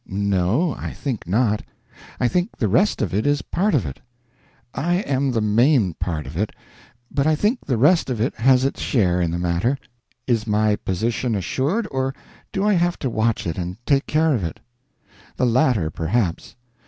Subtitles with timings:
[0.07, 1.61] No, I think not;
[2.19, 4.01] I think the rest of it is part of it.
[4.73, 6.51] I am the main part of it,
[7.11, 9.77] but I think the rest of it has its share in the matter.
[10.25, 12.15] Is my position assured, or
[12.51, 14.59] do I have to watch it and take care of it?
[15.35, 16.55] The latter, perhaps.